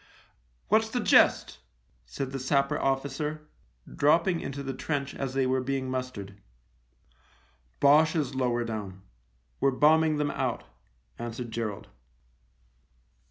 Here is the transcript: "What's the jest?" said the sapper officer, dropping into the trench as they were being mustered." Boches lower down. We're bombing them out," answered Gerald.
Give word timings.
"What's 0.69 0.89
the 0.89 0.99
jest?" 0.99 1.59
said 2.07 2.31
the 2.31 2.39
sapper 2.39 2.79
officer, 2.79 3.47
dropping 3.87 4.39
into 4.39 4.63
the 4.63 4.73
trench 4.73 5.13
as 5.13 5.35
they 5.35 5.45
were 5.45 5.61
being 5.61 5.91
mustered." 5.91 6.41
Boches 7.79 8.33
lower 8.33 8.63
down. 8.63 9.03
We're 9.59 9.69
bombing 9.69 10.17
them 10.17 10.31
out," 10.31 10.63
answered 11.19 11.51
Gerald. 11.51 11.87